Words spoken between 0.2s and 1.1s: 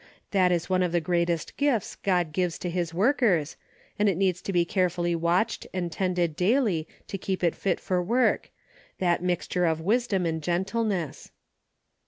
That is one of the